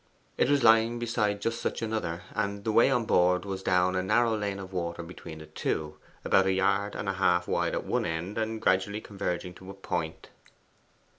It 0.35 0.49
was 0.49 0.63
lying 0.63 0.97
beside 0.97 1.43
just 1.43 1.61
such 1.61 1.83
another, 1.83 2.23
and 2.33 2.63
the 2.63 2.71
way 2.71 2.89
on 2.89 3.05
board 3.05 3.45
was 3.45 3.61
down 3.61 3.95
a 3.95 4.01
narrow 4.01 4.35
lane 4.35 4.57
of 4.57 4.73
water 4.73 5.03
between 5.03 5.37
the 5.37 5.45
two, 5.45 5.97
about 6.25 6.47
a 6.47 6.53
yard 6.53 6.95
and 6.95 7.07
a 7.07 7.13
half 7.13 7.47
wide 7.47 7.75
at 7.75 7.85
one 7.85 8.07
end, 8.07 8.35
and 8.39 8.59
gradually 8.59 8.99
converging 8.99 9.53
to 9.53 9.69
a 9.69 9.75
point. 9.75 10.31